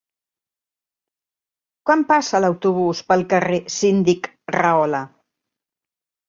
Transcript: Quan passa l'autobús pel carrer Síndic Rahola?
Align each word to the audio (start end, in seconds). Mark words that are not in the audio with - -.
Quan 1.89 2.01
passa 2.11 2.41
l'autobús 2.41 3.03
pel 3.11 3.27
carrer 3.35 3.61
Síndic 3.75 4.31
Rahola? 4.57 5.05